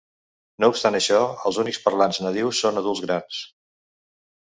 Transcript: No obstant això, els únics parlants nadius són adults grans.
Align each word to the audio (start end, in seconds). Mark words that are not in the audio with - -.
No 0.63 0.69
obstant 0.73 0.97
això, 0.99 1.19
els 1.51 1.61
únics 1.65 1.81
parlants 1.85 2.23
nadius 2.25 2.65
són 2.67 2.83
adults 2.85 3.07
grans. 3.09 3.47